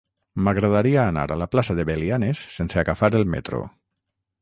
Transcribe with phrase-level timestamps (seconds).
[0.45, 3.65] M'agradaria anar a la plaça de Belianes sense agafar el metro.